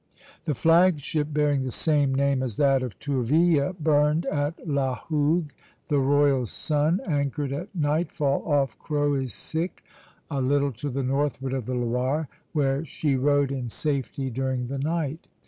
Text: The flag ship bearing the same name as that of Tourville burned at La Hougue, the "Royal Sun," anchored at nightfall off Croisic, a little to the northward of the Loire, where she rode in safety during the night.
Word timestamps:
The 0.45 0.55
flag 0.55 0.99
ship 0.99 1.27
bearing 1.31 1.61
the 1.63 1.69
same 1.69 2.15
name 2.15 2.41
as 2.41 2.57
that 2.57 2.81
of 2.81 2.97
Tourville 2.97 3.73
burned 3.79 4.25
at 4.25 4.67
La 4.67 4.95
Hougue, 5.07 5.51
the 5.89 5.99
"Royal 5.99 6.47
Sun," 6.47 7.01
anchored 7.05 7.53
at 7.53 7.75
nightfall 7.75 8.41
off 8.43 8.79
Croisic, 8.79 9.83
a 10.31 10.41
little 10.41 10.71
to 10.71 10.89
the 10.89 11.03
northward 11.03 11.53
of 11.53 11.67
the 11.67 11.75
Loire, 11.75 12.27
where 12.51 12.83
she 12.83 13.15
rode 13.15 13.51
in 13.51 13.69
safety 13.69 14.31
during 14.31 14.69
the 14.69 14.79
night. 14.79 15.27